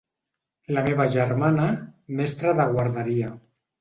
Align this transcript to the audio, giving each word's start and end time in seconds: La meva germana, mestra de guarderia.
La 0.77 0.83
meva 0.87 1.05
germana, 1.17 1.67
mestra 2.21 2.55
de 2.61 2.67
guarderia. 2.73 3.31